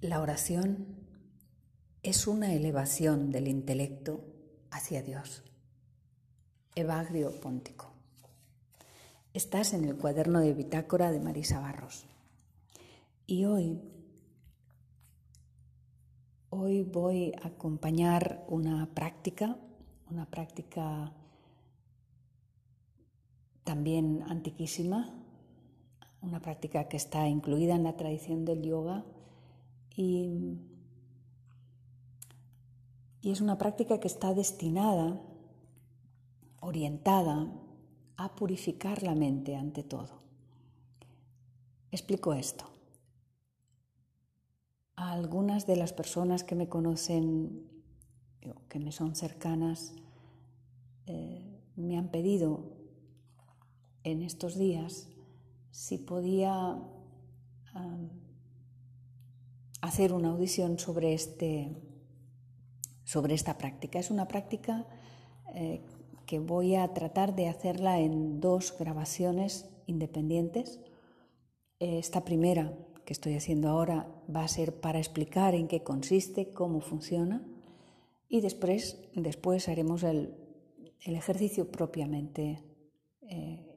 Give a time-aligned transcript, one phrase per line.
[0.00, 0.86] La oración
[2.02, 4.24] es una elevación del intelecto
[4.70, 5.42] hacia Dios.
[6.74, 7.92] Evagrio Póntico.
[9.34, 12.06] Estás en el cuaderno de bitácora de Marisa Barros.
[13.26, 13.78] Y hoy,
[16.48, 19.58] hoy voy a acompañar una práctica,
[20.10, 21.12] una práctica
[23.64, 25.12] también antiquísima,
[26.22, 29.04] una práctica que está incluida en la tradición del yoga
[29.96, 30.58] y,
[33.22, 35.20] es una práctica que está destinada,
[36.60, 37.52] orientada
[38.16, 40.20] a purificar la mente ante todo.
[41.90, 42.64] Explico esto.
[44.96, 47.68] A algunas de las personas que me conocen,
[48.68, 49.94] que me son cercanas,
[51.06, 52.76] eh, me han pedido
[54.02, 55.08] en estos días
[55.70, 56.78] si podía
[59.80, 61.76] hacer una audición sobre, este,
[63.04, 63.98] sobre esta práctica.
[63.98, 64.86] Es una práctica
[65.54, 65.82] eh,
[66.26, 70.80] que voy a tratar de hacerla en dos grabaciones independientes.
[71.78, 72.72] Esta primera
[73.04, 77.44] que estoy haciendo ahora va a ser para explicar en qué consiste, cómo funciona
[78.28, 80.36] y después, después haremos el,
[81.00, 82.62] ejercicio propiamente
[83.22, 83.76] eh,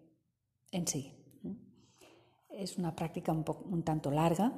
[0.72, 1.14] en sí.
[2.50, 4.54] Es una práctica un, un tanto larga,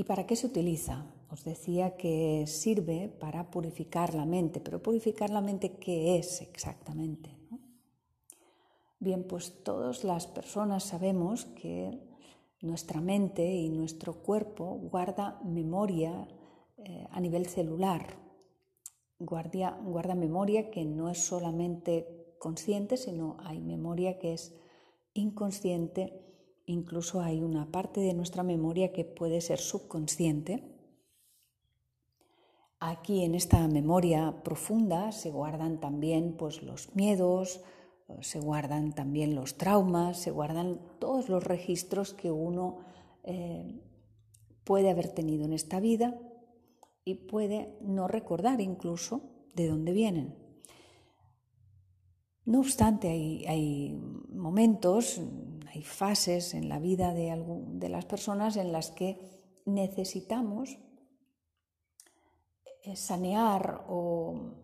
[0.00, 1.04] ¿Y para qué se utiliza?
[1.28, 7.36] Os decía que sirve para purificar la mente, pero purificar la mente, ¿qué es exactamente?
[8.98, 12.00] Bien, pues todas las personas sabemos que
[12.62, 16.26] nuestra mente y nuestro cuerpo guarda memoria
[16.78, 18.16] eh, a nivel celular,
[19.18, 24.54] guarda, guarda memoria que no es solamente consciente, sino hay memoria que es
[25.12, 26.29] inconsciente
[26.70, 30.62] Incluso hay una parte de nuestra memoria que puede ser subconsciente.
[32.78, 37.60] Aquí en esta memoria profunda se guardan también pues, los miedos,
[38.20, 42.78] se guardan también los traumas, se guardan todos los registros que uno
[43.24, 43.82] eh,
[44.62, 46.20] puede haber tenido en esta vida
[47.04, 49.22] y puede no recordar incluso
[49.56, 50.36] de dónde vienen.
[52.44, 53.92] No obstante, hay
[54.32, 55.20] momentos,
[55.72, 59.18] hay fases en la vida de, las personas en las que
[59.66, 60.78] necesitamos
[62.82, 64.56] eh, sanear o,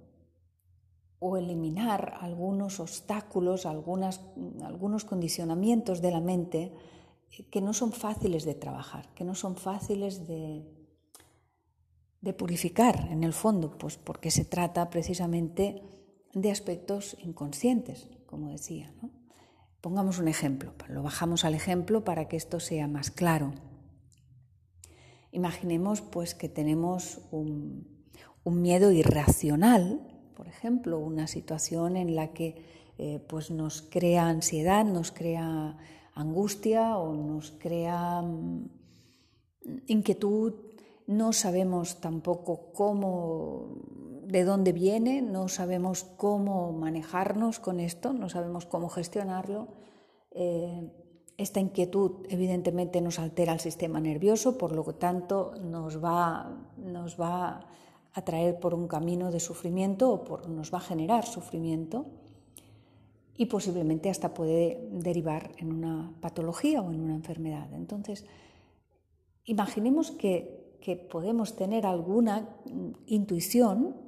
[1.39, 6.73] eliminar algunos obstáculos, algunos condicionamientos de la mente
[7.33, 10.65] eh, que no son fáciles de trabajar, que no son fáciles de,
[12.21, 15.83] de purificar en el fondo, pues porque se trata precisamente
[16.33, 18.95] de aspectos inconscientes, como decía.
[19.03, 19.26] ¿no?
[19.81, 23.53] Pongamos un ejemplo, lo bajamos al ejemplo para que esto sea más claro.
[25.33, 27.95] Imaginemos pues que tenemos un,
[28.45, 30.01] miedo irracional,
[30.35, 32.65] por ejemplo, una situación en la que
[32.99, 35.77] eh, pues nos crea ansiedad, nos crea
[36.15, 38.71] angustia o nos crea mm,
[39.89, 40.55] inquietud,
[41.07, 43.79] no sabemos tampoco cómo
[44.27, 49.69] de dónde viene, no sabemos cómo manejarnos con esto, no sabemos cómo gestionarlo.
[50.33, 50.91] Eh,
[51.37, 57.69] esta inquietud evidentemente nos altera el sistema nervioso, por lo tanto nos va, nos va
[58.13, 62.07] a traer por un camino de sufrimiento o nos va a generar sufrimiento
[63.37, 67.73] y posiblemente hasta puede derivar en una patología o en una enfermedad.
[67.75, 68.25] Entonces,
[69.45, 72.49] imaginemos que, que podemos tener alguna
[73.07, 74.06] intuición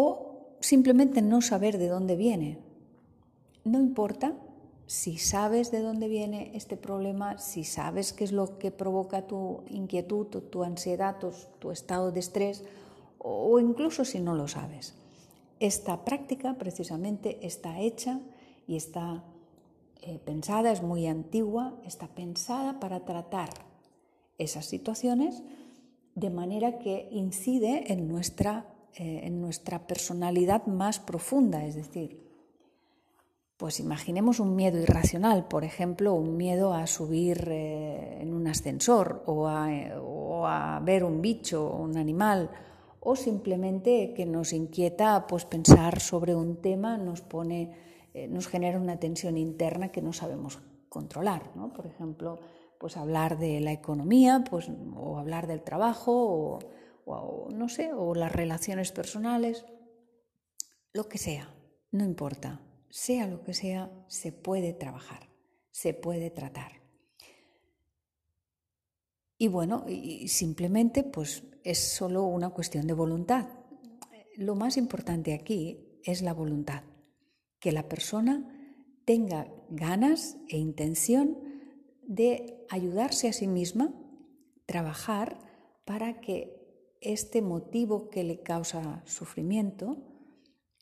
[0.00, 2.60] o simplemente no saber de dónde viene.
[3.64, 4.32] No importa
[4.86, 9.64] si sabes de dónde viene este problema, si sabes qué es lo que provoca tu
[9.66, 11.16] inquietud, tu, ansiedad,
[11.58, 12.64] tu, estado de estrés,
[13.18, 14.94] o incluso si no lo sabes.
[15.58, 18.20] Esta práctica precisamente está hecha
[18.68, 19.24] y está
[20.00, 23.50] eh, pensada, es muy antigua, está pensada para tratar
[24.38, 25.42] esas situaciones
[26.14, 32.28] de manera que incide en nuestra eh, en nuestra personalidad más profunda, es decir,
[33.58, 39.24] pues imaginemos un miedo irracional, por ejemplo, un miedo a subir eh, en un ascensor
[39.26, 42.50] o a, ver un bicho o un animal,
[43.00, 47.74] o simplemente que nos inquieta pues, pensar sobre un tema, nos, pone,
[48.14, 51.50] eh, nos genera una tensión interna que no sabemos controlar.
[51.74, 52.38] Por ejemplo,
[52.78, 56.60] pues hablar de la economía pues, o hablar del trabajo
[57.08, 59.64] o no sé, o las relaciones personales,
[60.92, 61.54] lo que sea,
[61.90, 62.60] no importa,
[62.90, 65.28] sea lo que sea, se puede trabajar,
[65.70, 66.72] se puede tratar.
[69.36, 73.46] Y bueno, y simplemente pues es solo una cuestión de voluntad.
[74.36, 76.82] Lo más importante aquí es la voluntad,
[77.60, 78.54] que la persona
[79.04, 81.38] tenga ganas e intención
[82.02, 83.94] de ayudarse a sí misma,
[84.66, 85.38] trabajar
[85.84, 86.57] para que
[87.00, 89.98] este motivo que le causa sufrimiento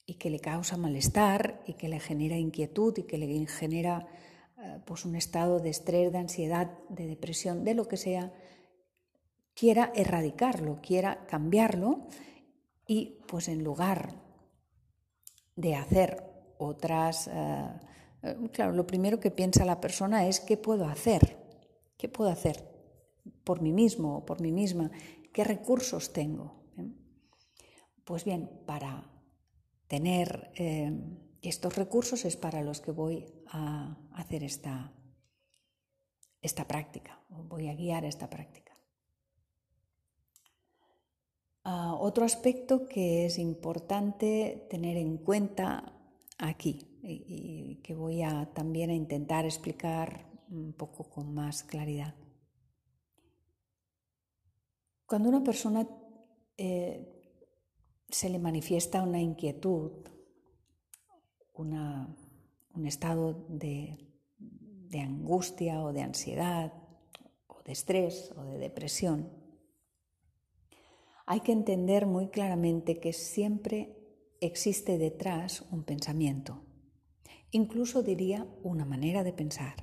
[0.07, 4.07] y que le causa malestar y que le genera inquietud y que le genera
[4.59, 8.33] eh, pues un estado de estrés, de ansiedad, de depresión, de lo que sea,
[9.55, 12.07] quiera erradicarlo, quiera cambiarlo
[12.87, 14.15] y pues en lugar
[15.57, 16.23] de hacer
[16.59, 17.69] otras eh,
[18.27, 21.37] eh, claro, lo primero que piensa la persona es qué puedo hacer,
[21.97, 22.65] qué puedo hacer
[23.45, 24.91] por mí mismo o por mí misma,
[25.37, 26.65] qué recursos tengo.
[28.07, 29.07] Pues bien, para
[29.87, 30.91] tener eh,
[31.43, 34.95] estos recursos es para los que voy a hacer esta,
[36.41, 38.79] esta práctica, voy a guiar esta práctica.
[41.65, 45.93] Ah, otro aspecto que es importante tener en cuenta
[46.39, 52.15] aquí y, que voy a también a intentar explicar un poco con más claridad.
[55.07, 55.89] Cuando una persona
[56.57, 57.23] eh,
[58.09, 59.93] se le manifiesta una inquietud,
[61.55, 63.99] un estado de,
[64.39, 66.73] de angustia o de ansiedad
[67.47, 69.33] o de estrés o de depresión,
[71.25, 73.97] hay que entender muy claramente que siempre
[74.41, 76.67] existe detrás un pensamiento
[77.51, 79.75] incluso diría una manera de pensar.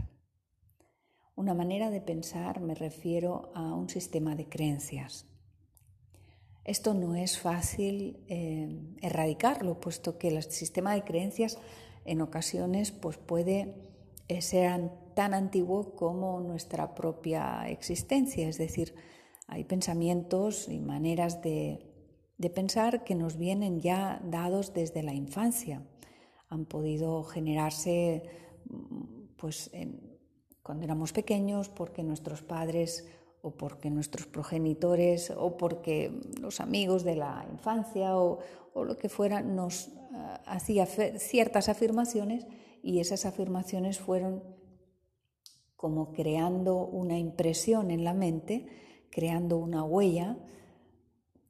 [1.35, 5.25] Una manera de pensar me refiero a un sistema de creencias.
[6.63, 11.57] Esto no es fácil eh, erradicarlo, puesto que el sistema de creencias
[12.05, 13.75] en ocasiones pues, puede
[14.27, 18.95] eh, ser tan antiguo como nuestra propia existencia, es decir,
[19.47, 21.89] hay pensamientos y maneras de
[22.55, 25.83] pensar que nos vienen ya dados desde la infancia
[26.53, 28.23] han podido generarse
[29.37, 29.71] pues,
[30.63, 33.05] cuando éramos pequeños porque nuestros padres
[33.41, 38.39] o porque nuestros progenitores o porque los amigos de la infancia o,
[38.73, 42.47] lo que fuera nos uh, hacía ciertas afirmaciones
[42.81, 44.41] y esas afirmaciones fueron
[45.75, 48.67] como creando una impresión en la mente,
[49.11, 50.37] creando una huella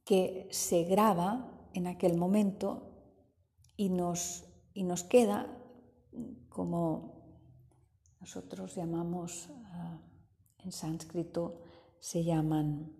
[0.04, 2.90] que se graba en aquel momento
[3.76, 4.44] y nos
[4.74, 5.56] y nos queda
[6.48, 7.13] como
[8.24, 10.00] nosotros llamamos ah,
[10.64, 11.60] en sánscrito,
[12.00, 12.96] se llaman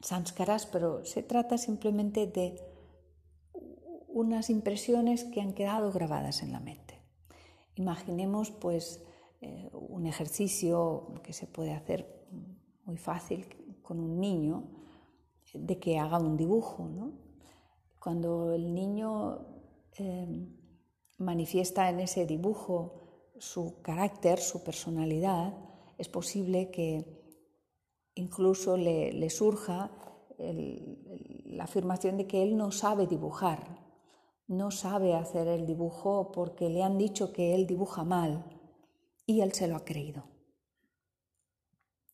[0.00, 2.60] sanskaras, pero se trata simplemente de
[4.08, 7.00] unas impresiones que han quedado grabadas en la mente.
[7.74, 9.02] Imaginemos pues
[9.40, 12.06] eh, un ejercicio que se puede hacer
[12.84, 13.46] muy fácil
[13.80, 14.68] con un niño
[15.54, 16.86] de que haga un dibujo.
[17.98, 19.60] Cuando el niño
[20.00, 20.56] Em,
[21.18, 22.99] manifiesta en ese dibujo
[23.40, 25.54] su carácter, su personalidad,
[25.98, 27.04] es posible que
[28.14, 29.90] incluso le, surja
[30.38, 33.80] la afirmación de que él no sabe dibujar,
[34.46, 38.44] no sabe hacer el dibujo porque le han dicho que él dibuja mal
[39.26, 40.24] y él se lo ha creído.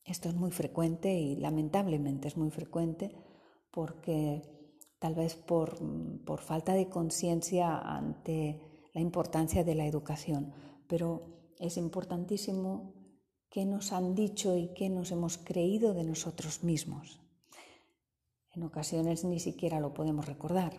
[0.05, 3.17] Esto es muy frecuente y lamentablemente es muy frecuente
[3.73, 4.43] porque
[4.99, 5.77] tal vez por,
[6.41, 8.61] falta de conciencia ante
[8.95, 10.55] la importancia de la educación,
[10.89, 12.95] pero es importantísimo
[13.51, 17.21] qué nos han dicho y qué nos hemos creído de nosotros mismos.
[18.53, 20.73] En ocasiones ni siquiera lo podemos recordar.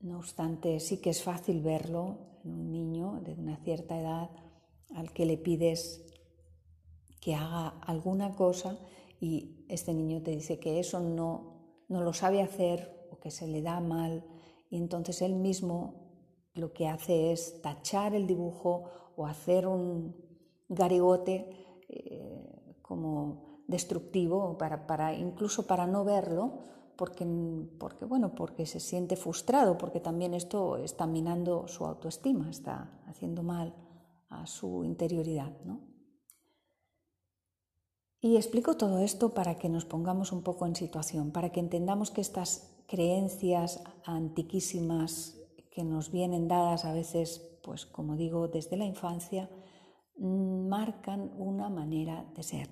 [0.00, 4.30] No obstante, sí que es fácil verlo en un niño de una cierta edad
[4.94, 6.04] al que le pides
[7.20, 8.78] que haga alguna cosa
[9.20, 11.56] y este niño te dice que eso no
[11.88, 14.24] no lo sabe hacer o que se le da mal
[14.70, 16.05] y entonces él mismo
[16.56, 18.84] lo que hace es tachar el dibujo
[19.16, 20.16] o hacer un
[20.68, 26.60] garigote eh, como destructivo para, para, incluso para no verlo
[26.96, 27.26] porque,
[27.78, 33.42] porque, bueno, porque se siente frustrado, porque también esto está minando su autoestima, está haciendo
[33.42, 33.74] mal
[34.30, 35.52] a su interioridad.
[35.64, 35.80] ¿no?
[38.20, 42.10] Y explico todo esto para que nos pongamos un poco en situación, para que entendamos
[42.10, 45.36] que estas creencias antiquísimas
[45.76, 49.50] que nos vienen dadas a veces, pues como digo, desde la infancia,
[50.16, 52.68] marcan una manera de ser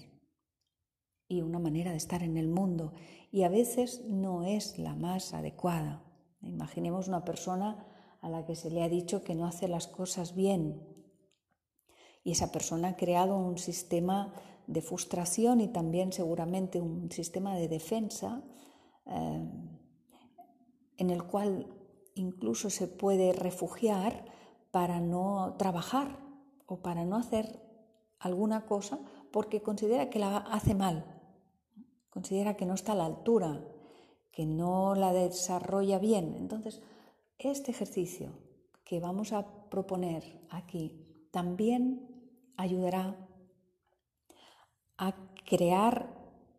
[1.28, 2.94] y una manera de estar en el mundo
[3.30, 6.02] y a veces no es la más adecuada.
[6.40, 7.86] Imaginemos una persona
[8.22, 10.82] a la que se le ha dicho que no hace las cosas bien
[12.22, 14.32] y esa persona ha creado un sistema
[14.66, 18.42] de frustración y también seguramente un sistema de defensa
[19.04, 19.46] eh,
[20.96, 21.83] en el cual
[22.14, 24.24] incluso se puede refugiar
[24.70, 26.18] para no trabajar
[26.66, 27.60] o para no hacer
[28.18, 28.98] alguna cosa
[29.30, 31.04] porque considera que la hace mal,
[32.10, 33.64] considera que no está a la altura,
[34.30, 36.34] que no la desarrolla bien.
[36.38, 36.82] Entonces,
[37.38, 38.32] este ejercicio
[38.84, 42.08] que vamos a proponer aquí también
[42.56, 43.16] ayudará
[44.96, 46.14] a crear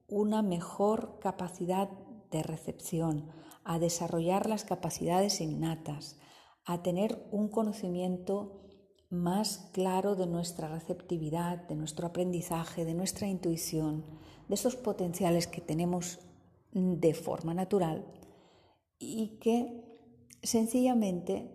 [0.08, 1.90] una mejor capacidad
[2.32, 3.30] de recepción,
[3.66, 6.18] a desarrollar las capacidades innatas,
[6.64, 8.62] a tener un conocimiento
[9.10, 14.06] más claro de nuestra receptividad, de nuestro aprendizaje, de nuestra intuición,
[14.48, 16.20] de esos potenciales que tenemos
[16.72, 18.06] de forma natural
[19.00, 19.84] y que
[20.44, 21.52] sencillamente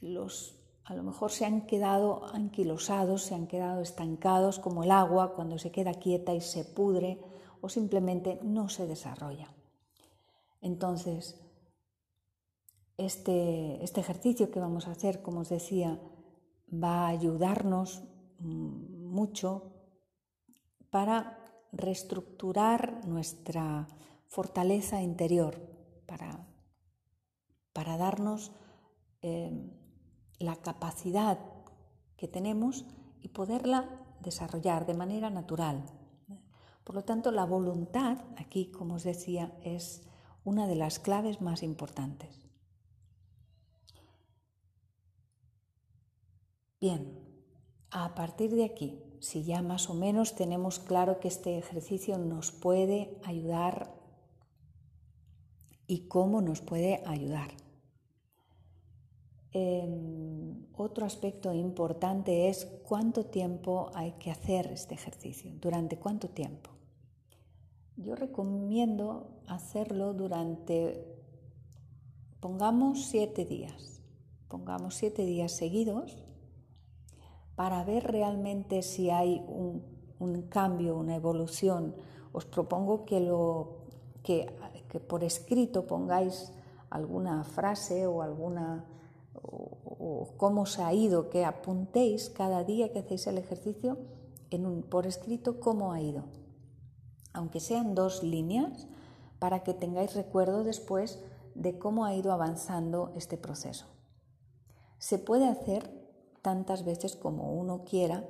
[0.00, 0.52] los
[0.84, 5.58] a lo mejor se han quedado anquilosados, se han quedado estancados como el agua cuando
[5.58, 7.18] se queda quieta y se pudre
[7.60, 9.52] o simplemente no se desarrolla.
[10.60, 11.45] Entonces,
[12.96, 16.00] este, este ejercicio que vamos a hacer, como os decía,
[16.72, 18.02] va a ayudarnos
[18.38, 19.72] mm, mucho
[20.90, 21.38] para
[21.72, 23.86] reestructurar nuestra
[24.26, 25.60] fortaleza interior,
[26.06, 26.46] para,
[27.72, 28.52] para darnos
[29.22, 29.50] eh,
[30.38, 31.38] la capacidad
[32.16, 32.86] que tenemos
[33.20, 33.88] y poderla
[34.20, 35.84] desarrollar de manera natural.
[36.84, 40.06] Por lo tanto, la voluntad, aquí, como os decía, es
[40.44, 42.45] una de las claves más importantes.
[46.78, 47.18] Bien,
[47.90, 52.52] a partir de aquí, si ya más o menos tenemos claro que este ejercicio nos
[52.52, 53.94] puede ayudar
[55.86, 57.48] y cómo nos puede ayudar.
[59.52, 66.72] Em, otro aspecto importante es cuánto tiempo hay que hacer este ejercicio, durante cuánto tiempo.
[67.96, 71.22] Yo recomiendo hacerlo durante,
[72.40, 74.02] pongamos siete días,
[74.48, 76.25] pongamos siete días seguidos
[77.56, 81.96] para ver realmente si hay un, cambio, una evolución.
[82.32, 84.52] Os propongo que,
[85.08, 86.52] por escrito pongáis
[86.90, 88.84] alguna frase o alguna
[90.36, 93.98] cómo se ha ido, que apuntéis cada día que hacéis el ejercicio
[94.88, 96.24] por escrito cómo ha ido,
[97.32, 98.86] aunque sean dos líneas,
[99.38, 101.22] para que tengáis recuerdo después
[101.54, 103.86] de cómo ha ido avanzando este proceso.
[104.98, 105.90] Se puede hacer
[106.46, 108.24] tantas veces como uno quiera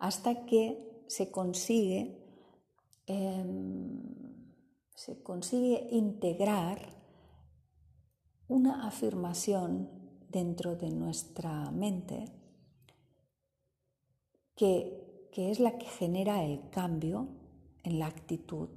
[0.00, 2.18] hasta que se consigue,
[3.06, 4.02] em,
[4.92, 6.80] se consigue integrar
[8.48, 9.88] una afirmación
[10.28, 12.24] dentro de nuestra mente
[14.56, 17.28] que, que, es la que genera el cambio
[17.84, 18.68] en la actitud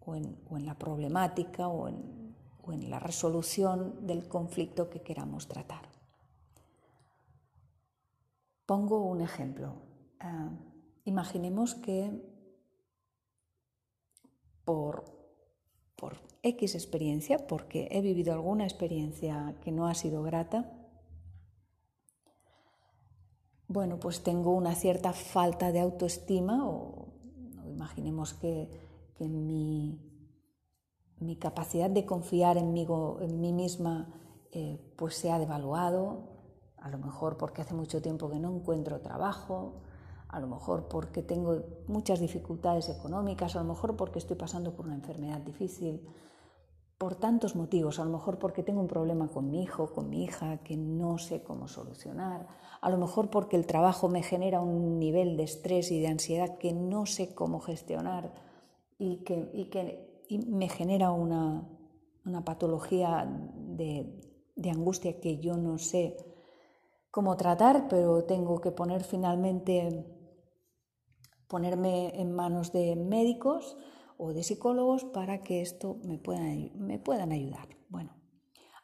[0.00, 5.02] o en, o en la problemática o en, o en la resolución del conflicto que
[5.02, 5.93] queramos tratar.
[8.66, 9.74] Pongo un ejemplo.
[10.20, 10.50] Ah,
[11.04, 12.10] imaginemos que
[14.64, 15.04] por,
[16.42, 20.70] X experiencia, porque he vivido alguna experiencia que no ha sido grata,
[23.66, 27.14] bueno, pues tengo una cierta falta de autoestima o
[27.66, 28.68] imaginemos que,
[29.20, 29.98] mi,
[31.40, 32.86] capacidad de confiar en mí,
[33.20, 34.12] en mí misma
[34.52, 36.33] eh, pues se ha devaluado,
[36.84, 39.80] a lo mejor porque hace mucho tiempo que no encuentro trabajo,
[40.28, 44.84] a lo mejor porque tengo muchas dificultades económicas, a lo mejor porque estoy pasando por
[44.84, 46.06] una enfermedad difícil,
[46.98, 50.24] por tantos motivos, a lo mejor porque tengo un problema con mi hijo, con mi
[50.24, 52.48] hija, que no sé cómo solucionar,
[52.82, 56.58] a lo mejor porque el trabajo me genera un nivel de estrés y de ansiedad
[56.58, 58.34] que no sé cómo gestionar
[58.98, 61.66] y que, me genera una,
[62.44, 64.20] patología de,
[64.54, 66.33] de angustia que yo no sé
[67.14, 70.04] cómo tratar, pero tengo que poner finalmente,
[71.46, 73.76] ponerme en manos de médicos
[74.18, 77.68] o de psicólogos para que esto me, puedan, me puedan ayudar.
[77.88, 78.16] Bueno,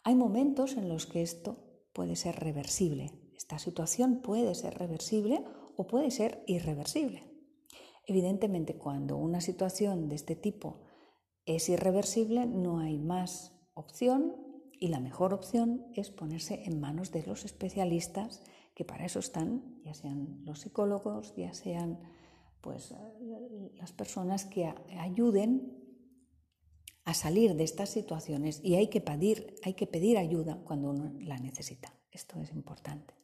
[0.05, 1.57] hay momentos en los que esto
[1.93, 3.11] puede ser reversible.
[3.37, 5.45] Esta situación puede ser reversible
[5.77, 7.25] o puede ser irreversible.
[8.07, 10.83] Evidentemente, cuando una situación de este tipo
[11.47, 14.50] es irreversible, no hay más opción
[14.81, 18.43] y la mejor opción es ponerse en manos de los especialistas
[18.75, 22.01] que para eso están, ya sean los psicólogos, ya sean
[22.63, 22.95] pues
[23.77, 25.77] las personas que ayuden
[27.05, 31.13] a salir de estas situaciones y hay que pedir, hay que pedir ayuda cuando uno
[31.21, 31.95] la necesita.
[32.11, 33.15] Esto es importante.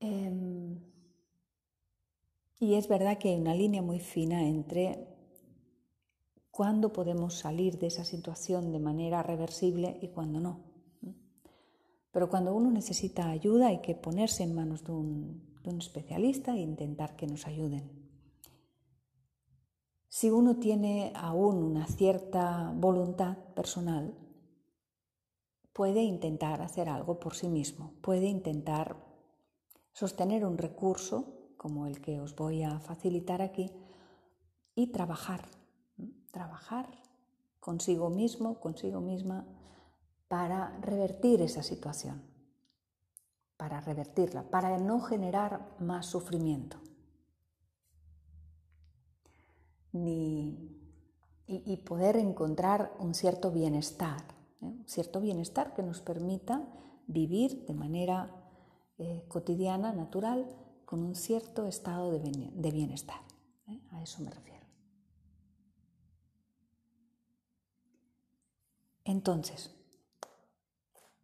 [0.00, 0.92] Em,
[2.62, 5.11] Y es verdad que hay una línea muy fina entre
[6.52, 10.60] cuándo podemos salir de esa situación de manera reversible y cuándo no.
[12.12, 16.54] Pero cuando uno necesita ayuda hay que ponerse en manos de un, de un especialista
[16.54, 17.90] e intentar que nos ayuden.
[20.08, 24.14] Si uno tiene aún una cierta voluntad personal,
[25.72, 28.96] puede intentar hacer algo por sí mismo, puede intentar
[29.94, 33.70] sostener un recurso como el que os voy a facilitar aquí
[34.74, 35.48] y trabajar,
[36.32, 36.88] trabajar
[37.60, 39.46] consigo mismo, consigo misma,
[40.26, 42.22] para revertir esa situación,
[43.56, 46.78] para revertirla, para no generar más sufrimiento.
[49.92, 50.72] Ni,
[51.46, 54.22] y, poder encontrar un cierto bienestar,
[54.62, 54.66] ¿eh?
[54.66, 56.66] un cierto bienestar que nos permita
[57.06, 58.30] vivir de manera
[58.96, 60.48] eh, cotidiana, natural,
[60.86, 63.20] con un cierto estado de bienestar.
[63.66, 63.80] ¿eh?
[63.90, 64.51] A eso me refiero.
[69.04, 69.70] Entonces,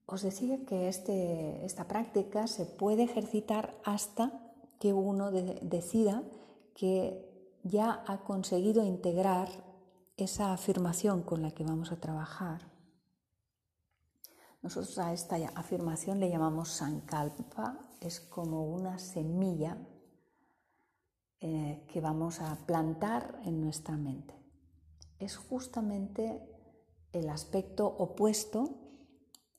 [0.06, 4.32] os decía que este, esta práctica se puede ejercitar hasta
[4.80, 6.22] que uno decida
[6.74, 7.28] que
[7.62, 9.48] ya ha conseguido integrar
[10.16, 12.62] esa afirmación con la que vamos a trabajar.
[14.62, 19.76] Nosotros a esta afirmación le llamamos sankalpa, es como una semilla
[21.40, 24.34] eh, que vamos a plantar en nuestra mente.
[25.20, 26.47] Es justamente
[27.12, 28.88] el aspecto opuesto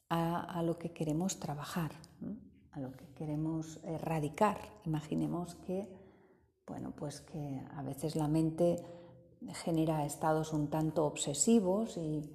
[0.10, 1.92] a, lo que queremos trabajar,
[2.72, 4.58] a lo que queremos erradicar.
[4.86, 5.88] Imaginemos que,
[6.66, 8.84] bueno, pues que a veces la mente
[9.64, 12.30] genera estados un tanto obsesivos y,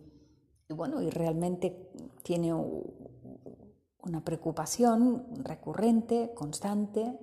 [0.68, 1.90] bueno, y realmente
[2.23, 7.18] tiene una preocupación recurrente, constante.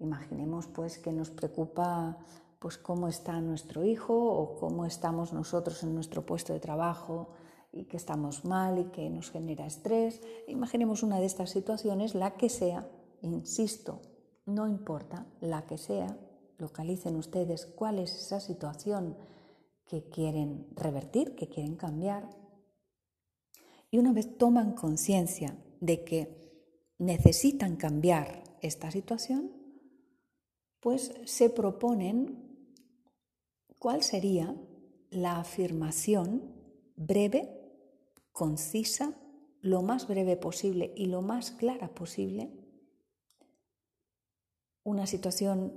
[0.00, 2.18] Imaginemos pues que nos preocupa
[2.58, 7.30] pues cómo está nuestro hijo o cómo estamos nosotros en nuestro puesto de trabajo
[7.72, 10.20] y que estamos mal y que nos genera estrés.
[10.46, 12.88] Imaginemos una de estas situaciones, la que sea,
[13.22, 14.02] insisto,
[14.44, 16.18] no importa, la que sea,
[16.58, 19.16] localicen ustedes cuál es esa situación
[19.86, 22.28] que quieren revertir, que quieren cambiar.
[23.90, 29.50] Y una vez toman conciencia de que necesitan cambiar esta situación,
[30.80, 32.68] pues se proponen
[33.78, 34.54] cuál sería
[35.10, 36.54] la afirmación
[36.96, 37.61] breve
[38.32, 39.14] concisa,
[39.60, 42.50] lo más breve posible y lo más clara posible,
[44.82, 45.72] una situación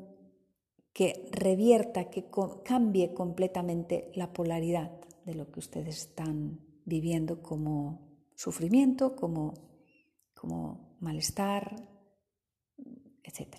[0.93, 2.25] que revierta, que
[2.63, 4.91] cambie completamente la polaridad
[5.25, 7.99] de lo que ustedes están viviendo como
[8.35, 9.53] sufrimiento, como,
[10.33, 11.75] como malestar,
[13.23, 13.57] etc.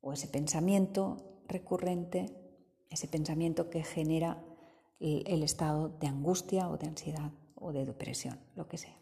[0.00, 2.26] O ese pensamiento recurrente,
[2.88, 4.44] ese pensamiento que genera
[5.02, 8.96] el estado de angustia o de ansiedad o de depresión, lo que sea.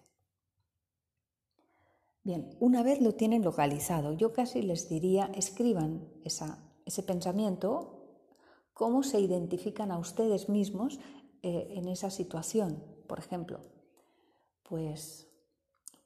[2.22, 8.00] Bien, una vez lo tienen localizado, yo casi les diría, escriban ese pensamiento,
[8.72, 11.00] cómo se identifican a ustedes mismos
[11.42, 12.82] eh, en esa situación.
[13.06, 13.60] Por ejemplo,
[14.62, 15.28] pues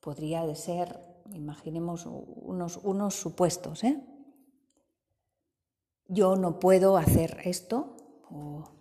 [0.00, 1.00] podría ser,
[1.32, 4.02] imaginemos unos, unos supuestos, ¿eh?
[6.06, 7.96] Yo no puedo hacer esto,
[8.30, 8.73] o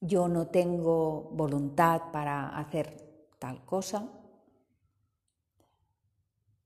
[0.00, 2.96] yo no tengo voluntad para hacer
[3.38, 4.08] tal cosa,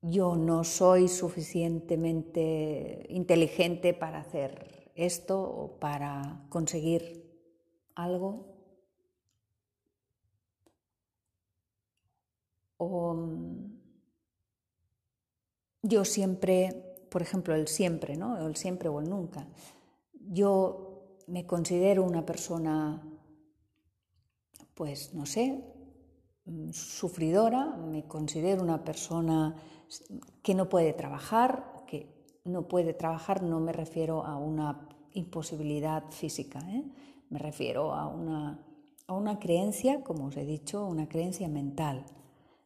[0.03, 7.31] yo no soy suficientemente inteligente para hacer esto o para conseguir
[7.95, 8.47] algo.
[12.79, 13.79] O mm,
[15.83, 18.47] yo siempre, por ejemplo, el siempre, ¿no?
[18.47, 19.47] El siempre o el nunca.
[20.15, 23.10] Yo me considero una persona
[24.81, 25.63] pues no sé,
[26.47, 29.55] mm, sufridora, me considero una persona
[30.43, 36.61] que no puede trabajar, que no puede trabajar no me refiero a una imposibilidad física,
[36.61, 36.83] ¿eh?
[37.29, 38.65] me refiero a una,
[39.07, 42.07] a una creencia, como os he dicho, una creencia mental.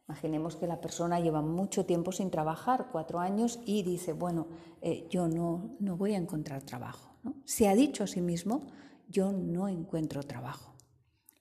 [0.07, 4.47] Imaginemos que la persona lleva mucho tiempo sin trabajar, cuatro años, y dice, bueno,
[4.81, 7.09] eh, yo no, no voy a encontrar trabajo.
[7.43, 8.61] Se ha dicho a sí mismo,
[9.09, 10.74] yo no encuentro trabajo.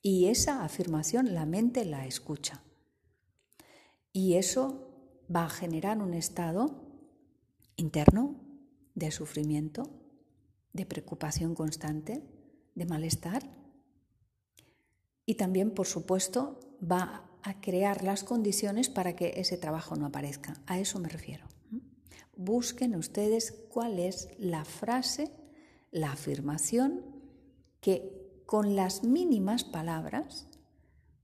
[0.06, 2.62] Y esa afirmación la mente la escucha.
[4.12, 6.84] Y eso va a generar un estado
[7.76, 8.36] interno
[8.94, 9.88] de sufrimiento,
[10.74, 12.22] de preocupación constante,
[12.74, 13.48] de malestar.
[15.24, 20.60] Y también, por supuesto, va a crear las condiciones para que ese trabajo no aparezca.
[20.66, 21.46] A eso me refiero.
[22.36, 25.30] Busquen ustedes cuál es la frase,
[25.92, 27.00] la afirmación
[27.80, 30.48] que con las mínimas palabras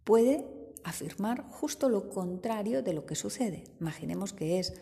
[0.04, 0.46] puede
[0.84, 3.64] afirmar justo lo contrario de lo que sucede.
[3.80, 4.74] Imaginemos que es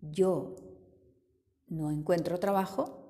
[0.00, 0.56] yo
[1.66, 3.02] no encuentro trabajo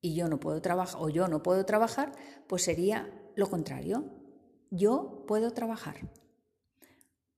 [0.00, 2.12] y yo no puedo trabajar o yo no puedo trabajar,
[2.46, 4.04] pues sería lo contrario.
[4.70, 6.10] Yo puedo trabajar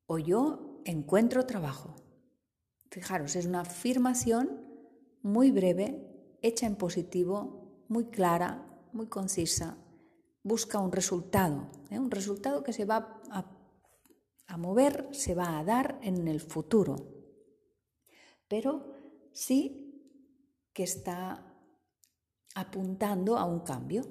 [0.07, 1.95] o yo encuentro trabajo.
[2.91, 4.65] Fijaros, es una afirmación
[5.23, 9.77] muy breve, hecha en positivo, muy clara, muy concisa.
[10.45, 11.99] Busca un resultado, ¿eh?
[11.99, 16.97] un resultado que se va a, mover, se va a dar en el futuro.
[18.47, 18.95] Pero
[19.33, 19.91] sí
[20.73, 21.51] que está
[22.55, 24.03] apuntando a un cambio.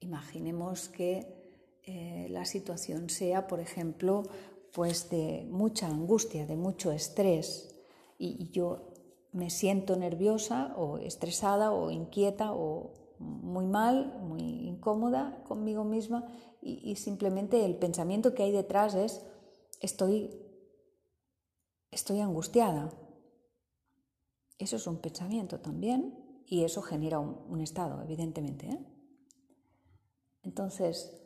[0.00, 4.24] Imaginemos que eh, la situación sea, por ejemplo,
[4.72, 7.80] pues de mucha angustia, de mucho estrés,
[8.18, 8.92] y, yo
[9.32, 16.26] me siento nerviosa o estresada o inquieta o muy mal, muy incómoda conmigo misma,
[16.62, 19.22] y, simplemente el pensamiento que hay detrás es
[19.80, 20.30] estoy,
[21.90, 22.92] estoy angustiada.
[24.58, 28.66] Eso es un pensamiento también y eso genera un, estado, evidentemente.
[28.66, 28.78] ¿eh?
[30.42, 31.16] Entonces,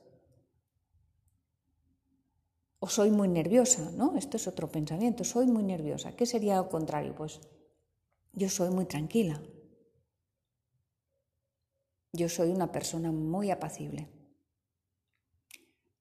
[2.79, 4.17] o soy muy nerviosa, ¿no?
[4.17, 6.15] Esto es otro pensamiento, soy muy nerviosa.
[6.15, 7.15] ¿Qué sería lo contrario?
[7.17, 7.41] Pues
[8.35, 9.43] yo soy muy tranquila.
[12.15, 14.09] Yo soy una persona muy apacible.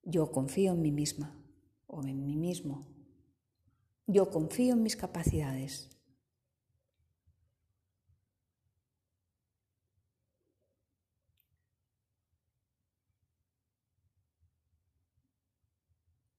[0.03, 1.37] Yo confío en mí misma
[1.87, 2.85] o en mí mismo.
[4.07, 5.93] Yo confío en mis capacidades.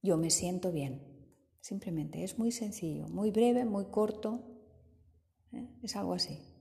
[0.04, 1.00] yo me siento bien.
[1.60, 4.44] Simplemente es muy sencillo, muy breve, muy corto.
[5.50, 5.66] ¿eh?
[5.82, 6.53] Es algo así.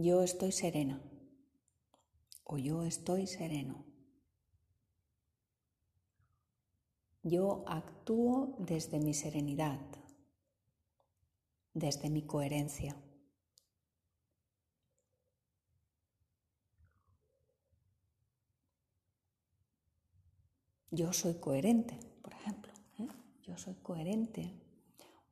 [0.00, 1.02] Yo estoy serena
[2.44, 3.84] o yo estoy sereno.
[7.24, 9.80] Yo actúo desde mi serenidad,
[11.74, 12.94] desde mi coherencia.
[20.92, 22.72] Yo soy coherente, por ejemplo.
[23.00, 23.08] ¿eh?
[23.42, 24.54] Yo soy coherente.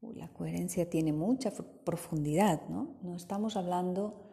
[0.00, 1.52] la coherencia tiene mucha
[1.84, 2.96] profundidad, ¿no?
[3.02, 4.25] No estamos hablando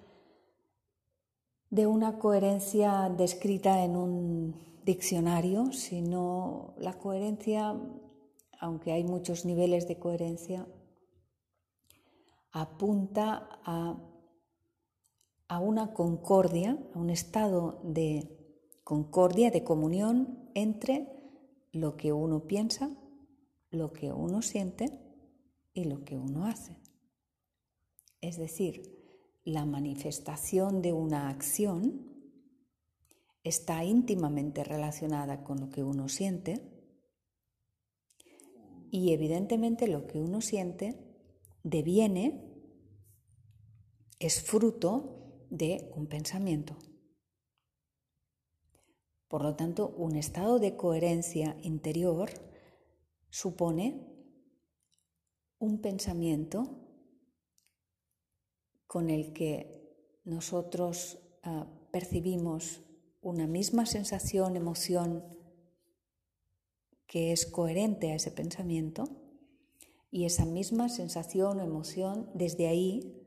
[1.73, 4.55] de una coherencia descrita en un
[4.85, 7.75] diccionario, sino la coherencia,
[8.59, 10.67] aunque hay muchos niveles de coherencia,
[12.51, 13.97] apunta a,
[15.47, 21.07] a una concordia, a un estado de concordia, de comunión entre
[21.71, 22.91] lo que uno piensa,
[23.71, 24.99] lo que uno siente
[25.73, 26.77] y lo que uno hace.
[28.21, 29.02] Es decir,
[29.43, 32.13] la manifestación de una acción
[33.43, 36.73] está íntimamente relacionada con lo que uno siente
[38.89, 40.95] y evidentemente lo que uno siente
[41.63, 42.41] deviene,
[44.19, 46.77] es fruto de un pensamiento.
[49.27, 52.29] Por lo tanto, un estado de coherencia interior
[53.29, 54.07] supone
[55.57, 56.82] un pensamiento
[58.93, 59.89] con el que
[60.23, 62.81] nosotros ah, percibimos
[63.23, 65.23] una misma sensación, emoción
[67.07, 69.05] que es coherente a ese pensamiento
[70.11, 73.19] y esa misma sensación o emoción desde ahí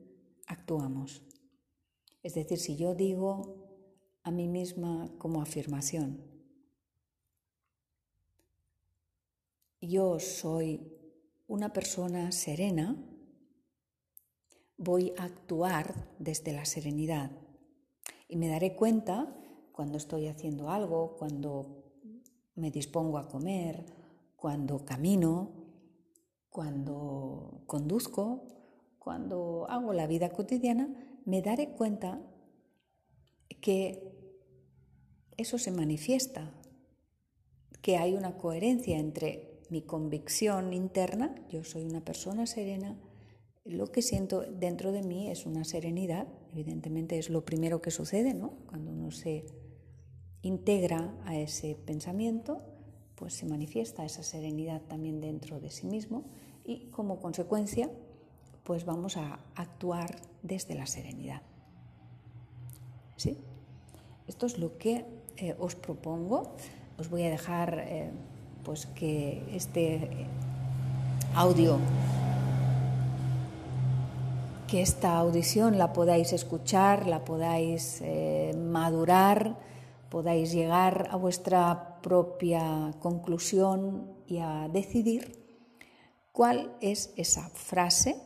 [0.45, 1.21] actuamos.
[2.23, 3.67] Es decir, si yo digo
[4.23, 6.23] a mí misma como afirmación,
[9.81, 10.93] yo soy
[11.45, 12.95] una persona serena,
[14.77, 17.31] voy a actuar desde la serenidad.
[18.27, 19.35] Y me daré cuenta
[19.71, 21.83] cuando estoy haciendo algo, cuando
[22.55, 23.85] me dispongo a comer,
[24.35, 25.51] cuando camino,
[26.49, 28.43] cuando conduzco,
[28.97, 30.89] cuando hago la vida cotidiana,
[31.25, 32.21] me daré cuenta
[33.61, 34.11] que
[35.37, 36.53] eso se manifiesta,
[37.81, 42.97] que hay una coherencia entre mi convicción interna, yo soy una persona serena,
[43.67, 48.33] lo que siento dentro de mí es una serenidad, evidentemente es lo primero que sucede,
[48.33, 48.53] ¿no?
[48.67, 49.45] Cuando uno se
[50.41, 52.61] integra a ese pensamiento,
[53.15, 56.23] pues se manifiesta esa serenidad también dentro de sí mismo
[56.63, 57.89] y como consecuencia
[58.63, 61.41] pues vamos a actuar desde la serenidad.
[63.15, 63.37] ¿Sí?
[64.27, 65.05] Esto es lo que
[65.37, 66.55] eh, os propongo.
[66.99, 68.11] Os voy a dejar eh,
[68.63, 70.27] pues que este
[71.33, 71.79] audio
[74.67, 79.57] que esta audición la podáis escuchar, la podáis eh, madurar,
[80.09, 85.47] podáis llegar a vuestra propia conclusión y a decidir
[86.33, 88.21] cuál es esa frase,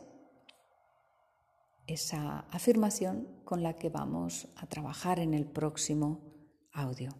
[1.86, 6.20] esa afirmación con la que vamos a trabajar en el próximo
[6.72, 7.14] audio.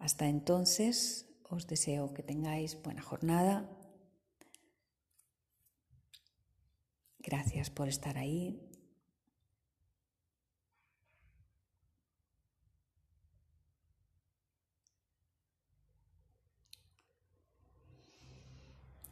[0.00, 3.70] Hasta entonces os deseo que tengáis buena jornada,
[7.26, 8.62] Gracias por estar ahí.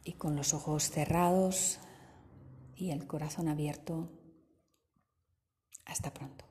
[0.05, 1.79] Y con los ojos cerrados
[2.75, 4.09] y el corazón abierto,
[5.83, 6.44] hasta pronto.